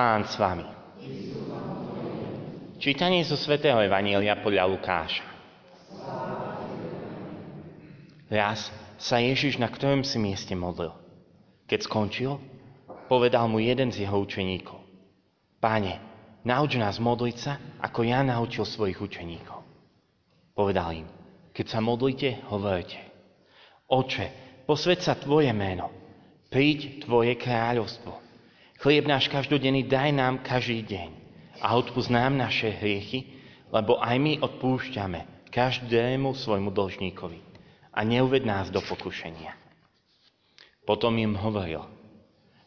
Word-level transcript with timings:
Pán 0.00 0.24
s 0.24 0.40
vami. 0.40 0.64
Čítanie 2.80 3.20
zo 3.20 3.36
svätého 3.36 3.76
Evanília 3.84 4.32
podľa 4.40 4.64
Lukáša. 4.64 5.28
Raz 8.32 8.72
sa 8.96 9.20
Ježiš 9.20 9.60
na 9.60 9.68
ktorom 9.68 10.00
si 10.00 10.16
mieste 10.16 10.56
modlil. 10.56 10.96
Keď 11.68 11.84
skončil, 11.84 12.40
povedal 13.12 13.44
mu 13.52 13.60
jeden 13.60 13.92
z 13.92 14.08
jeho 14.08 14.24
učeníkov. 14.24 14.80
Páne, 15.60 16.00
nauč 16.48 16.80
nás 16.80 16.96
modliť 16.96 17.36
sa, 17.36 17.60
ako 17.84 18.00
ja 18.00 18.24
naučil 18.24 18.64
svojich 18.64 18.96
učeníkov. 19.04 19.60
Povedal 20.56 21.04
im, 21.04 21.08
keď 21.52 21.76
sa 21.76 21.84
modlíte, 21.84 22.48
hovorte. 22.48 22.96
Oče, 23.84 24.64
posved 24.64 25.04
sa 25.04 25.12
Tvoje 25.20 25.52
meno, 25.52 25.92
príď 26.48 27.04
Tvoje 27.04 27.36
kráľovstvo 27.36 28.29
Chlieb 28.80 29.04
náš 29.04 29.28
každodenný 29.28 29.84
daj 29.84 30.08
nám 30.16 30.40
každý 30.40 30.80
deň 30.88 31.10
a 31.60 31.76
odpúsť 31.76 32.16
nám 32.16 32.40
naše 32.40 32.72
hriechy, 32.72 33.28
lebo 33.68 34.00
aj 34.00 34.16
my 34.16 34.32
odpúšťame 34.40 35.52
každému 35.52 36.32
svojmu 36.32 36.72
dlžníkovi. 36.72 37.44
A 37.92 38.00
neuved 38.08 38.40
nás 38.48 38.72
do 38.72 38.80
pokušenia. 38.80 39.52
Potom 40.88 41.12
im 41.20 41.36
hovoril, 41.36 41.84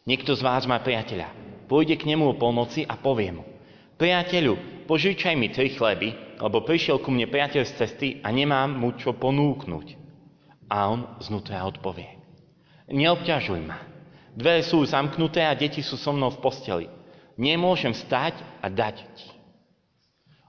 niekto 0.06 0.38
z 0.38 0.46
vás 0.46 0.70
má 0.70 0.78
priateľa, 0.78 1.34
pôjde 1.66 1.98
k 1.98 2.06
nemu 2.06 2.30
o 2.30 2.38
polnoci 2.38 2.86
a 2.86 2.94
povie 2.94 3.34
mu, 3.34 3.42
priateľu, 3.98 4.86
požičaj 4.86 5.34
mi 5.34 5.50
tri 5.50 5.74
chleby, 5.74 6.38
lebo 6.38 6.62
prišiel 6.62 7.02
ku 7.02 7.10
mne 7.10 7.26
priateľ 7.26 7.66
z 7.66 7.72
cesty 7.74 8.08
a 8.22 8.30
nemám 8.30 8.70
mu 8.70 8.94
čo 8.94 9.18
ponúknuť. 9.18 9.98
A 10.70 10.94
on 10.94 11.18
znútra 11.18 11.66
odpovie, 11.66 12.22
neobťažuj 12.86 13.60
ma, 13.66 13.93
Dvere 14.34 14.66
sú 14.66 14.82
zamknuté 14.82 15.46
a 15.46 15.54
deti 15.54 15.78
sú 15.78 15.94
so 15.94 16.10
mnou 16.10 16.34
v 16.34 16.42
posteli. 16.42 16.86
Nemôžem 17.38 17.94
stať 17.94 18.42
a 18.58 18.66
dať 18.66 19.06
ti. 19.14 19.30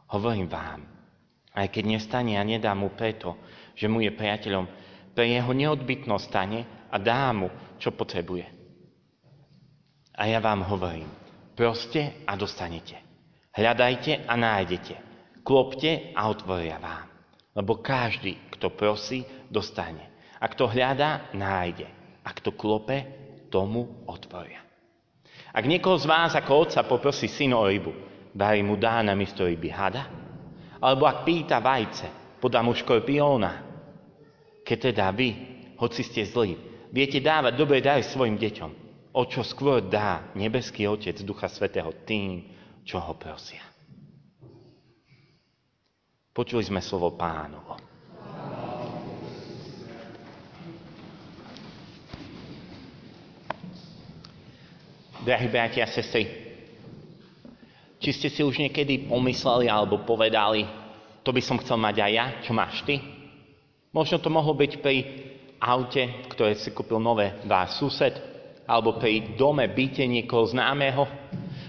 Hovorím 0.09 0.49
vám, 0.49 0.86
aj 1.53 1.69
keď 1.69 1.83
nestane 1.86 2.33
a 2.38 2.44
nedá 2.45 2.73
mu 2.73 2.94
preto, 2.94 3.38
že 3.78 3.86
mu 3.86 4.02
je 4.02 4.09
priateľom, 4.13 4.66
pre 5.16 5.31
jeho 5.31 5.53
neodbytnosť 5.53 6.25
stane 6.25 6.59
a 6.91 6.97
dá 7.00 7.31
mu, 7.31 7.47
čo 7.80 7.94
potrebuje. 7.94 8.45
A 10.16 10.28
ja 10.28 10.39
vám 10.44 10.66
hovorím, 10.66 11.08
proste 11.56 12.25
a 12.28 12.36
dostanete. 12.36 13.00
Hľadajte 13.56 14.28
a 14.28 14.33
nájdete. 14.36 14.95
Klopte 15.45 16.11
a 16.11 16.28
otvoria 16.28 16.75
vám. 16.81 17.08
Lebo 17.56 17.80
každý, 17.80 18.36
kto 18.52 18.75
prosí, 18.75 19.23
dostane. 19.47 20.11
A 20.39 20.52
kto 20.52 20.67
hľadá, 20.67 21.31
nájde. 21.31 21.88
A 22.28 22.36
kto 22.36 22.52
klope, 22.52 23.25
tomu 23.56 24.03
otvoria. 24.03 24.59
Ak 25.56 25.64
niekoho 25.64 25.95
z 25.95 26.03
vás 26.03 26.36
ako 26.36 26.67
otca 26.67 26.84
poprosí 26.84 27.31
syn 27.31 27.56
o 27.56 27.64
rybu, 27.64 27.95
daj 28.36 28.59
mu 28.59 28.75
dá 28.75 29.00
na 29.00 29.16
miesto 29.16 29.47
ryby 29.47 29.72
hada? 29.72 30.12
Alebo 30.84 31.08
ak 31.08 31.23
pýta 31.23 31.64
vajce, 31.64 32.36
podá 32.44 32.59
mu 32.59 32.75
škorpióna? 32.75 33.64
Keď 34.67 34.78
teda 34.92 35.08
vy, 35.16 35.30
hoci 35.80 36.03
ste 36.03 36.28
zlí, 36.28 36.59
viete 36.92 37.23
dávať 37.23 37.56
dobré 37.56 37.80
dary 37.80 38.03
svojim 38.03 38.36
deťom, 38.36 38.72
o 39.16 39.22
čo 39.23 39.47
skôr 39.47 39.80
dá 39.80 40.36
nebeský 40.36 40.84
Otec 40.92 41.16
Ducha 41.23 41.47
Svetého 41.47 41.95
tým, 42.03 42.52
čo 42.84 43.00
ho 43.00 43.16
prosia. 43.16 43.64
Počuli 46.36 46.67
sme 46.67 46.84
slovo 46.84 47.16
pánovo. 47.16 47.80
Drahí 55.26 55.50
bratia 55.50 55.84
a 55.84 55.90
sestry, 55.90 56.30
či 57.98 58.14
ste 58.14 58.30
si 58.30 58.45
už 58.45 58.62
niekedy 58.62 59.09
pomysleli 59.09 59.66
alebo 59.66 60.06
povedali, 60.06 60.70
to 61.26 61.34
by 61.34 61.42
som 61.42 61.58
chcel 61.58 61.81
mať 61.81 61.98
aj 61.98 62.12
ja, 62.14 62.26
čo 62.45 62.54
máš 62.54 62.86
ty? 62.86 63.02
Možno 63.90 64.22
to 64.22 64.30
mohlo 64.30 64.53
byť 64.53 64.85
pri 64.85 64.97
aute, 65.58 66.30
ktoré 66.30 66.53
si 66.53 66.69
kúpil 66.69 67.02
nové 67.02 67.41
váš 67.50 67.81
sused, 67.81 68.14
alebo 68.69 69.02
pri 69.02 69.34
dome, 69.34 69.66
byte 69.66 70.06
niekoho 70.06 70.46
známeho, 70.46 71.09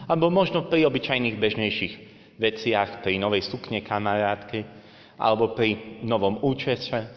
alebo 0.05 0.28
možno 0.28 0.69
pri 0.69 0.84
obyčajných 0.84 1.41
bežnejších 1.41 1.95
veciach, 2.37 3.00
pri 3.00 3.16
novej 3.16 3.41
sukne 3.49 3.81
kamarátky, 3.81 4.69
alebo 5.16 5.56
pri 5.56 6.05
novom 6.05 6.45
účese, 6.45 7.09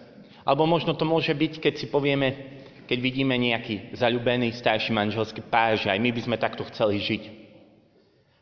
alebo 0.47 0.63
možno 0.63 0.95
to 0.95 1.03
môže 1.03 1.35
byť, 1.35 1.59
keď 1.59 1.73
si 1.75 1.91
povieme, 1.91 2.58
keď 2.89 2.97
vidíme 2.97 3.37
nejaký 3.37 3.93
zalúbený 3.93 4.49
starší 4.57 4.89
manželský 4.89 5.45
pár, 5.45 5.77
že 5.77 5.93
aj 5.93 6.01
my 6.01 6.09
by 6.09 6.21
sme 6.25 6.41
takto 6.41 6.65
chceli 6.73 6.97
žiť. 6.97 7.23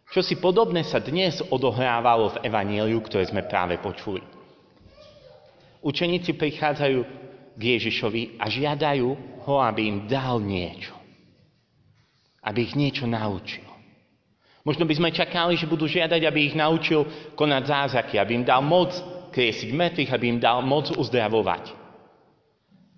Čo 0.07 0.23
si 0.23 0.39
podobné 0.39 0.87
sa 0.87 1.03
dnes 1.03 1.43
odohrávalo 1.51 2.31
v 2.31 2.47
Evaníliu, 2.47 3.03
ktoré 3.03 3.27
sme 3.27 3.43
práve 3.43 3.75
počuli. 3.75 4.23
Učeníci 5.83 6.39
prichádzajú 6.39 6.99
k 7.59 7.61
Ježišovi 7.75 8.39
a 8.39 8.47
žiadajú 8.47 9.09
ho, 9.43 9.55
aby 9.59 9.81
im 9.83 9.97
dal 10.07 10.39
niečo. 10.39 10.95
Aby 12.39 12.71
ich 12.71 12.73
niečo 12.79 13.03
naučil. 13.03 13.67
Možno 14.63 14.87
by 14.87 14.95
sme 14.95 15.11
čakali, 15.11 15.59
že 15.59 15.67
budú 15.67 15.91
žiadať, 15.91 16.23
aby 16.23 16.47
ich 16.47 16.55
naučil 16.55 17.03
konať 17.35 17.63
zázraky, 17.67 18.15
aby 18.15 18.31
im 18.39 18.47
dal 18.47 18.63
moc 18.63 18.95
kriesiť 19.35 19.75
mŕtvych, 19.75 20.11
aby 20.15 20.25
im 20.31 20.39
dal 20.39 20.63
moc 20.63 20.87
uzdravovať. 20.95 21.86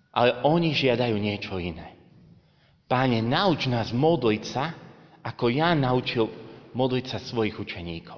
Ale 0.10 0.42
oni 0.42 0.74
žiadajú 0.74 1.16
niečo 1.16 1.62
iné. 1.62 1.96
Páne, 2.90 3.22
nauč 3.22 3.70
nás 3.70 3.94
modliť 3.94 4.44
sa, 4.50 4.74
ako 5.22 5.54
ja 5.54 5.78
naučil 5.78 6.26
modliť 6.74 7.06
sa 7.06 7.22
svojich 7.22 7.54
učeníkov. 7.62 8.18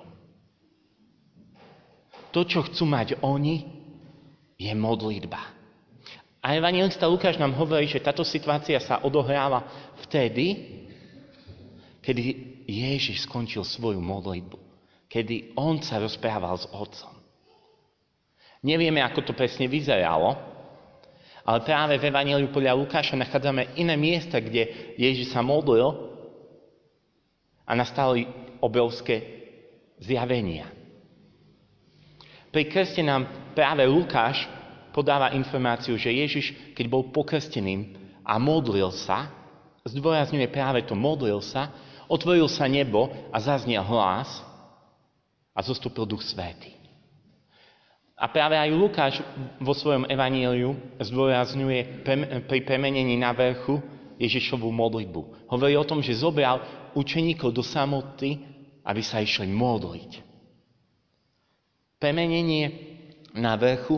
To, 2.31 2.47
čo 2.47 2.63
chcú 2.63 2.87
mať 2.87 3.19
oni, 3.19 3.67
je 4.55 4.71
modlitba. 4.71 5.41
A 6.41 6.57
evangelista 6.57 7.05
Lukáš 7.05 7.35
nám 7.37 7.53
hovorí, 7.53 7.85
že 7.85 8.01
táto 8.01 8.23
situácia 8.23 8.79
sa 8.79 9.03
odohráva 9.03 9.67
vtedy, 10.07 10.79
kedy 12.01 12.21
Ježiš 12.65 13.27
skončil 13.29 13.61
svoju 13.61 13.99
modlitbu. 14.01 14.57
Kedy 15.11 15.53
on 15.59 15.83
sa 15.83 15.99
rozprával 15.99 16.55
s 16.55 16.65
otcom. 16.71 17.13
Nevieme, 18.63 19.03
ako 19.03 19.27
to 19.27 19.33
presne 19.35 19.67
vyzeralo, 19.67 20.37
ale 21.41 21.65
práve 21.65 21.97
v 21.97 22.07
Evangeliu 22.07 22.49
podľa 22.53 22.77
Lukáša 22.77 23.17
nachádzame 23.17 23.73
iné 23.77 23.97
miesta, 23.97 24.37
kde 24.37 24.93
Ježiš 24.97 25.33
sa 25.33 25.41
modlil 25.41 25.89
a 27.65 27.71
nastali 27.73 28.29
obrovské 28.61 29.41
zjavenia. 29.97 30.69
Pri 32.51 32.67
krste 32.67 32.99
nám 33.01 33.53
práve 33.55 33.87
Lukáš 33.87 34.43
podáva 34.91 35.31
informáciu, 35.31 35.95
že 35.95 36.11
Ježiš, 36.11 36.75
keď 36.75 36.85
bol 36.91 37.07
pokrstený 37.09 37.95
a 38.27 38.35
modlil 38.37 38.91
sa, 38.91 39.31
zdôrazňuje 39.87 40.51
práve 40.51 40.83
to 40.83 40.93
modlil 40.93 41.39
sa, 41.39 41.71
otvoril 42.11 42.51
sa 42.51 42.67
nebo 42.67 43.07
a 43.31 43.37
zaznel 43.39 43.81
hlas 43.87 44.43
a 45.55 45.59
zostúpil 45.63 46.03
Duch 46.03 46.21
Svéty. 46.21 46.80
A 48.21 48.29
práve 48.29 48.53
aj 48.53 48.69
Lukáš 48.69 49.25
vo 49.57 49.73
svojom 49.73 50.05
evaníliu 50.05 50.77
zdôrazňuje 51.01 52.05
pri 52.45 52.59
premenení 52.61 53.17
na 53.17 53.33
vrchu 53.33 53.81
Ježišovú 54.21 54.69
modlitbu. 54.69 55.49
Hovorí 55.49 55.73
o 55.73 55.81
tom, 55.81 56.05
že 56.05 56.13
zobral 56.13 56.61
učeníkov 56.93 57.49
do 57.49 57.65
samoty, 57.65 58.37
aby 58.85 59.01
sa 59.01 59.25
išli 59.25 59.49
modliť. 59.49 60.21
Premenenie 61.97 62.65
na 63.33 63.57
vrchu, 63.57 63.97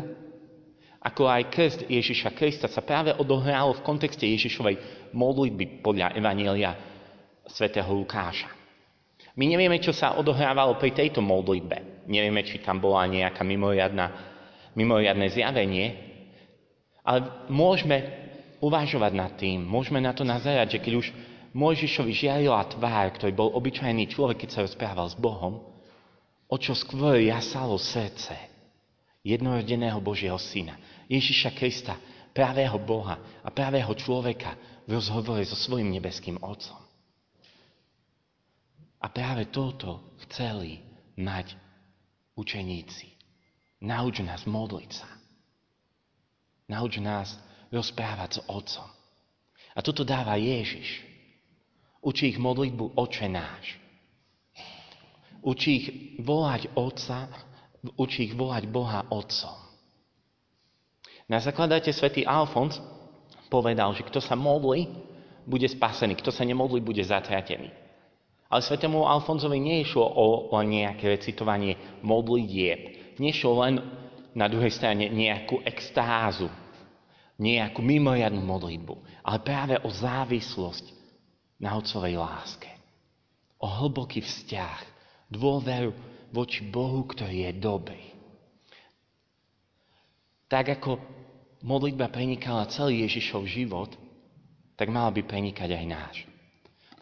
ako 1.03 1.27
aj 1.27 1.51
krst 1.51 1.79
Ježiša 1.91 2.31
Krista, 2.31 2.71
sa 2.71 2.79
práve 2.79 3.11
odohralo 3.11 3.75
v 3.75 3.83
kontexte 3.83 4.23
Ježišovej 4.23 4.79
modlitby 5.11 5.83
podľa 5.83 6.15
Evanília 6.15 6.79
svätého 7.43 7.91
Lukáša. 7.91 8.47
My 9.35 9.51
nevieme, 9.51 9.83
čo 9.83 9.91
sa 9.91 10.15
odohrávalo 10.15 10.79
pri 10.79 10.95
tejto 10.95 11.19
modlitbe. 11.19 11.92
Nevieme, 12.09 12.43
či 12.43 12.59
tam 12.59 12.83
bola 12.83 13.07
nejaká 13.07 13.41
mimoriadná, 13.47 14.11
mimoriadné 14.75 15.31
zjavenie, 15.31 15.85
ale 17.03 17.47
môžeme 17.51 17.99
uvažovať 18.63 19.11
nad 19.11 19.31
tým, 19.35 19.63
môžeme 19.63 19.99
na 19.99 20.15
to 20.15 20.23
nazerať, 20.23 20.79
že 20.79 20.81
keď 20.83 20.93
už 20.99 21.07
Mojžišovi 21.53 22.11
žiarila 22.15 22.65
tvár, 22.65 23.13
ktorý 23.13 23.31
bol 23.35 23.53
obyčajný 23.53 24.09
človek, 24.09 24.43
keď 24.43 24.49
sa 24.49 24.63
rozprával 24.65 25.05
s 25.05 25.19
Bohom, 25.19 25.61
o 26.49 26.55
čo 26.57 26.73
skôr 26.73 27.21
jasalo 27.21 27.77
srdce 27.77 28.33
jednorodeného 29.21 30.01
Božieho 30.01 30.39
Syna, 30.41 30.79
Ježiša 31.07 31.53
Krista, 31.53 31.95
pravého 32.33 32.75
Boha 32.81 33.21
a 33.45 33.49
pravého 33.53 33.93
človeka 33.93 34.57
v 34.89 34.97
rozhovore 34.97 35.45
so 35.45 35.55
svojim 35.55 35.93
nebeským 35.93 36.41
Otcom. 36.41 36.81
A 39.03 39.05
práve 39.11 39.51
toto 39.51 40.15
chceli 40.25 40.81
mať 41.19 41.53
učeníci. 42.33 43.13
Nauč 43.83 44.23
nás 44.23 44.47
modliť 44.47 44.91
sa. 44.95 45.09
Nauč 46.71 46.97
nás 47.03 47.35
rozprávať 47.69 48.39
s 48.39 48.39
Otcom. 48.47 48.89
A 49.73 49.79
toto 49.81 50.05
dáva 50.07 50.39
Ježiš. 50.39 51.03
Učí 51.99 52.35
ich 52.35 52.39
modlitbu 52.39 52.95
Oče 52.95 53.27
náš. 53.27 53.79
Učí 55.43 55.69
ich 55.75 55.87
volať 56.23 56.71
Otca, 56.77 57.27
učí 57.99 58.31
ich 58.31 58.35
volať 58.37 58.63
Boha 58.71 59.03
Otcom. 59.11 59.59
Na 61.27 61.39
zakladáte 61.43 61.91
svätý 61.91 62.23
Alfons 62.23 62.79
povedal, 63.51 63.91
že 63.95 64.07
kto 64.07 64.23
sa 64.23 64.39
modlí, 64.39 64.87
bude 65.43 65.67
spasený, 65.67 66.15
kto 66.19 66.31
sa 66.31 66.47
nemodlí, 66.47 66.79
bude 66.79 67.03
zatratený. 67.03 67.82
Ale 68.53 68.61
svetému 68.61 69.09
Alfonzovi 69.09 69.57
nie 69.57 69.81
išlo 69.81 70.05
o, 70.05 70.53
o 70.53 70.57
nejaké 70.61 71.09
recitovanie 71.09 71.73
modlitieb. 72.05 73.17
Nešlo 73.17 73.65
len 73.65 73.81
na 74.37 74.45
druhej 74.45 74.69
strane 74.69 75.09
nejakú 75.09 75.65
extázu, 75.65 76.53
nejakú 77.41 77.81
mimoriadnú 77.81 78.45
modlitbu, 78.45 79.25
ale 79.25 79.37
práve 79.41 79.81
o 79.81 79.89
závislosť 79.89 80.85
na 81.57 81.73
Otcovej 81.81 82.13
láske. 82.13 82.69
O 83.57 83.65
hlboký 83.65 84.21
vzťah, 84.21 84.79
dôveru 85.33 85.89
voči 86.29 86.61
Bohu, 86.61 87.09
ktorý 87.09 87.49
je 87.49 87.51
dobrý. 87.57 88.05
Tak 90.45 90.77
ako 90.77 91.01
modlitba 91.65 92.05
prenikala 92.13 92.69
celý 92.69 93.01
Ježišov 93.09 93.49
život, 93.49 93.89
tak 94.77 94.93
mala 94.93 95.09
by 95.09 95.25
prenikať 95.25 95.73
aj 95.73 95.85
náš. 95.89 96.32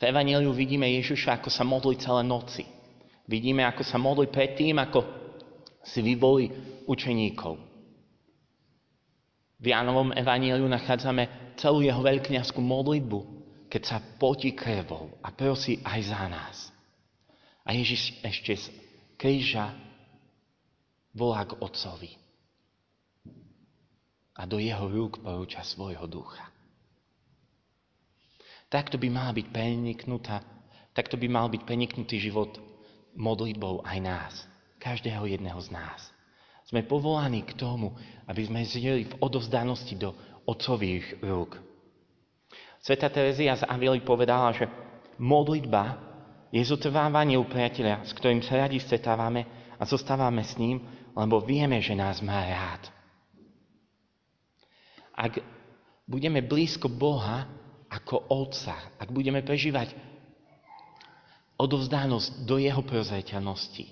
V 0.02 0.10
Evangeliu 0.10 0.50
vidíme 0.50 0.90
Ježiša, 0.98 1.38
ako 1.38 1.54
sa 1.54 1.62
modlí 1.62 2.02
celé 2.02 2.26
noci. 2.26 2.66
Vidíme, 3.30 3.62
ako 3.70 3.86
sa 3.86 4.02
modlí 4.02 4.34
predtým, 4.34 4.82
ako 4.82 5.06
si 5.86 6.02
vyvolí 6.02 6.50
učeníkov. 6.90 7.62
V 9.62 9.66
Jánovom 9.70 10.10
Evangeliu 10.18 10.66
nachádzame 10.66 11.54
celú 11.54 11.86
jeho 11.86 12.02
veľkňazskú 12.02 12.58
modlitbu, 12.58 13.20
keď 13.70 13.82
sa 13.86 13.98
potí 14.02 14.58
krvou 14.58 15.22
a 15.22 15.30
prosí 15.30 15.78
aj 15.86 16.00
za 16.10 16.26
nás. 16.26 16.58
A 17.62 17.78
Ježiš 17.78 18.18
ešte 18.26 18.58
z 18.58 18.66
kríža 19.22 19.70
volá 21.14 21.46
k 21.46 21.62
Otcovi. 21.62 22.18
A 24.34 24.50
do 24.50 24.58
jeho 24.58 24.90
rúk 24.90 25.22
porúča 25.22 25.62
svojho 25.62 26.10
ducha. 26.10 26.51
Takto 28.72 28.96
by 28.96 29.12
mala 29.12 29.36
byť 29.36 29.52
preniknutá, 29.52 30.40
takto 30.96 31.20
by 31.20 31.28
mal 31.28 31.52
byť 31.52 31.68
preniknutý 31.68 32.24
život 32.24 32.56
modlitbou 33.20 33.84
aj 33.84 33.98
nás. 34.00 34.34
Každého 34.80 35.28
jedného 35.28 35.60
z 35.60 35.76
nás. 35.76 36.00
Sme 36.72 36.88
povolaní 36.88 37.44
k 37.44 37.52
tomu, 37.60 37.92
aby 38.32 38.48
sme 38.48 38.64
žili 38.64 39.04
v 39.12 39.18
odovzdanosti 39.20 40.00
do 40.00 40.16
otcových 40.48 41.20
rúk. 41.20 41.60
Sveta 42.80 43.12
Terezia 43.12 43.60
z 43.60 43.68
Avily 43.68 44.00
povedala, 44.02 44.56
že 44.56 44.72
modlitba 45.20 46.00
je 46.50 46.64
zotrvávanie 46.64 47.36
u 47.36 47.46
priateľa, 47.46 48.08
s 48.08 48.16
ktorým 48.16 48.40
sa 48.40 48.66
radi 48.66 48.80
stretávame 48.80 49.46
a 49.76 49.84
zostávame 49.84 50.48
s 50.48 50.56
ním, 50.56 50.82
lebo 51.12 51.44
vieme, 51.44 51.84
že 51.84 51.92
nás 51.92 52.24
má 52.24 52.42
rád. 52.48 52.88
Ak 55.12 55.44
budeme 56.08 56.40
blízko 56.40 56.88
Boha, 56.88 57.61
ako 57.92 58.32
Otca, 58.32 58.96
ak 58.96 59.12
budeme 59.12 59.44
prežívať 59.44 59.92
odovzdanosť 61.60 62.48
do 62.48 62.56
Jeho 62.56 62.80
prozreteľnosti, 62.88 63.86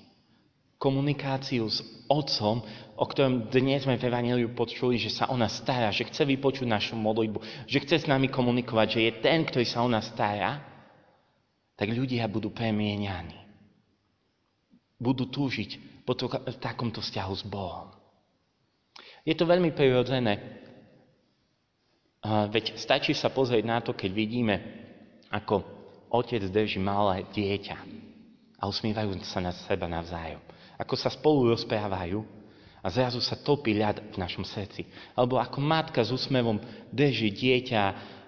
komunikáciu 0.79 1.67
s 1.67 1.83
Otcom, 2.07 2.63
o 2.95 3.05
ktorom 3.05 3.51
dnes 3.51 3.83
sme 3.83 3.99
v 3.99 4.07
Evangeliu 4.07 4.49
počuli, 4.55 4.95
že 4.95 5.11
sa 5.11 5.27
o 5.27 5.35
nás 5.35 5.59
stará, 5.59 5.91
že 5.91 6.07
chce 6.07 6.23
vypočuť 6.23 6.65
našu 6.65 6.95
modlitbu, 6.95 7.67
že 7.67 7.83
chce 7.83 8.07
s 8.07 8.09
nami 8.09 8.31
komunikovať, 8.31 8.87
že 8.95 8.99
je 9.03 9.11
ten, 9.19 9.43
ktorý 9.43 9.67
sa 9.67 9.83
o 9.83 9.91
nás 9.91 10.07
stará, 10.07 10.63
tak 11.75 11.91
ľudia 11.91 12.23
budú 12.31 12.55
premienianí. 12.55 13.35
Budú 14.95 15.27
túžiť 15.27 16.03
po 16.07 16.15
v 16.15 16.57
takomto 16.59 17.03
vzťahu 17.03 17.33
s 17.35 17.43
Bohom. 17.45 17.91
Je 19.27 19.35
to 19.35 19.45
veľmi 19.45 19.75
prirodzené 19.75 20.65
Veď 22.25 22.75
stačí 22.75 23.15
sa 23.15 23.31
pozrieť 23.31 23.63
na 23.63 23.79
to, 23.79 23.95
keď 23.95 24.11
vidíme, 24.11 24.55
ako 25.31 25.63
otec 26.11 26.43
drží 26.51 26.81
malé 26.81 27.23
dieťa 27.31 27.77
a 28.59 28.67
usmievajú 28.67 29.15
sa 29.23 29.39
na 29.39 29.55
seba 29.55 29.87
navzájom. 29.87 30.41
Ako 30.75 30.95
sa 30.99 31.07
spolu 31.07 31.55
rozprávajú 31.55 32.19
a 32.83 32.87
zrazu 32.91 33.23
sa 33.23 33.39
topí 33.39 33.75
ľad 33.75 34.03
v 34.11 34.17
našom 34.19 34.43
srdci. 34.43 34.87
Alebo 35.15 35.39
ako 35.39 35.59
matka 35.63 36.03
s 36.03 36.11
úsmevom 36.11 36.59
drží 36.91 37.31
dieťa 37.31 37.83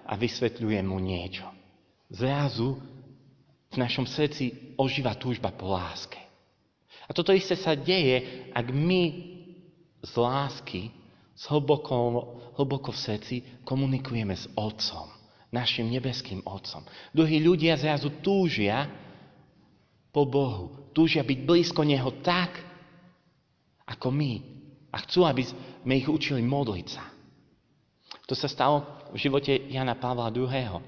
a 0.08 0.12
vysvetľuje 0.16 0.80
mu 0.84 0.96
niečo. 1.00 1.44
Zrazu 2.12 2.80
v 3.72 3.76
našom 3.76 4.04
srdci 4.04 4.76
ožíva 4.76 5.16
túžba 5.16 5.52
po 5.52 5.72
láske. 5.72 6.20
A 7.08 7.16
toto 7.16 7.32
isté 7.32 7.56
sa 7.56 7.76
deje, 7.76 8.48
ak 8.52 8.68
my 8.72 9.02
z 10.00 10.12
lásky 10.16 10.92
hlboko, 11.50 11.94
hlboko 12.54 12.94
v 12.94 13.02
srdci 13.02 13.34
komunikujeme 13.66 14.36
s 14.36 14.46
Otcom, 14.54 15.10
našim 15.50 15.90
nebeským 15.90 16.44
Otcom. 16.46 16.86
Druhí 17.10 17.42
ľudia 17.42 17.74
zrazu 17.74 18.12
túžia 18.22 18.86
po 20.12 20.28
Bohu. 20.28 20.92
Túžia 20.92 21.24
byť 21.24 21.38
blízko 21.42 21.82
Neho 21.82 22.12
tak, 22.20 22.60
ako 23.88 24.12
my. 24.12 24.32
A 24.92 25.00
chcú, 25.08 25.24
aby 25.24 25.42
sme 25.42 25.94
ich 25.96 26.06
učili 26.06 26.44
modliť 26.44 26.86
sa. 26.86 27.04
To 28.28 28.36
sa 28.36 28.46
stalo 28.46 29.08
v 29.10 29.18
živote 29.18 29.56
Jana 29.72 29.96
Pavla 29.96 30.28
II. 30.28 30.78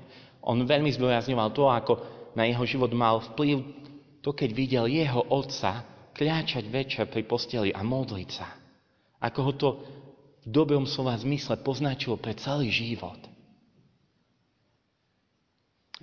On 0.44 0.58
veľmi 0.60 0.92
zdôrazňoval 0.92 1.50
to, 1.56 1.64
ako 1.72 1.92
na 2.36 2.44
jeho 2.44 2.64
život 2.68 2.92
mal 2.92 3.24
vplyv 3.32 3.64
to, 4.20 4.30
keď 4.36 4.50
videl 4.52 4.84
jeho 4.84 5.24
otca 5.32 5.84
kľačať 6.14 6.64
večer 6.68 7.04
pri 7.08 7.24
posteli 7.24 7.72
a 7.72 7.80
modliť 7.80 8.28
sa. 8.30 8.48
Ako 9.24 9.40
ho 9.40 9.52
to 9.56 9.68
v 10.44 10.48
dobrom 10.52 10.84
slova 10.84 11.16
zmysle 11.16 11.56
poznačilo 11.64 12.20
pre 12.20 12.36
celý 12.36 12.68
život. 12.68 13.16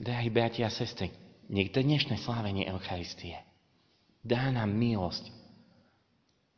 Drahí 0.01 0.33
bratia 0.33 0.65
a 0.65 0.73
sestry, 0.73 1.13
nech 1.45 1.69
dnešné 1.69 2.17
slávenie 2.17 2.65
Eucharistie 2.65 3.37
dá 4.25 4.49
nám 4.49 4.73
milosť 4.73 5.29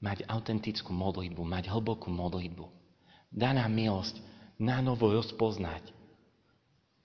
mať 0.04 0.28
autentickú 0.28 0.92
modlitbu, 0.92 1.44
mať 1.44 1.72
hlbokú 1.72 2.12
modlitbu. 2.12 2.68
Dá 3.32 3.56
nám 3.56 3.72
milosť 3.72 4.20
na 4.60 4.84
novo 4.84 5.12
rozpoznať 5.16 5.84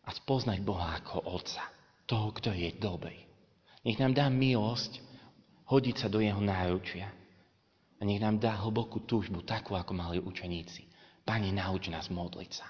a 0.02 0.10
spoznať 0.14 0.58
Boha 0.66 0.98
ako 0.98 1.26
Otca, 1.30 1.62
toho, 2.10 2.34
ktorý 2.34 2.70
je 2.70 2.72
dobrý. 2.78 3.18
Nech 3.86 3.98
nám 4.02 4.14
dá 4.14 4.26
milosť 4.26 4.98
hodiť 5.70 5.96
sa 5.96 6.08
do 6.10 6.18
Jeho 6.18 6.42
náručia 6.42 7.17
a 7.98 8.06
nech 8.06 8.22
nám 8.22 8.38
dá 8.38 8.54
hlbokú 8.54 9.02
túžbu, 9.02 9.42
takú, 9.42 9.74
ako 9.74 9.92
mali 9.94 10.22
učeníci. 10.22 10.86
Pane, 11.26 11.50
nauč 11.50 11.90
nás 11.90 12.08
modliť 12.08 12.50
sa. 12.54 12.66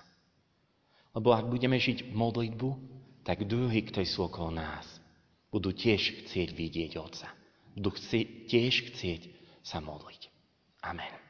Lebo 1.13 1.37
ak 1.37 1.47
budeme 1.47 1.77
žiť 1.77 2.11
modlitbu, 2.17 2.69
tak 3.23 3.45
druhí, 3.45 3.85
ktorí 3.85 4.09
sú 4.09 4.25
okolo 4.25 4.51
nás, 4.57 4.89
budú 5.53 5.73
tiež 5.73 6.25
chcieť 6.25 6.49
vidieť 6.57 6.93
Otca. 6.97 7.29
Budú 7.77 7.93
chci- 7.95 8.49
tiež 8.49 8.93
chcieť 8.93 9.23
sa 9.61 9.85
modliť. 9.85 10.33
Amen. 10.83 11.28